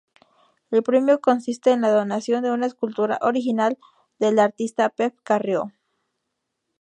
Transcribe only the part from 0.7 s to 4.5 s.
El premio consiste en la donación de una escultura original del